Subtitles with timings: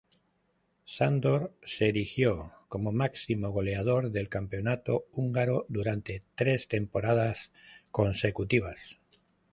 [0.85, 7.51] Sandor se erigió como máximo goleador del campeonato húngaro durante tres temporadas
[7.91, 8.97] consecutivas.